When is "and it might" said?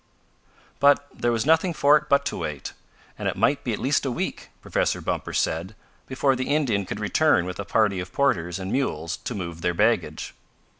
3.19-3.63